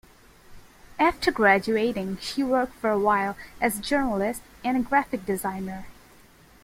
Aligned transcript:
After 0.97 1.31
graduating, 1.31 2.17
she 2.17 2.41
worked 2.41 2.73
for 2.73 2.89
a 2.89 2.97
while 2.97 3.37
as 3.61 3.77
a 3.77 3.81
journalist 3.83 4.41
and 4.63 4.83
graphic 4.83 5.27
designer. 5.27 5.85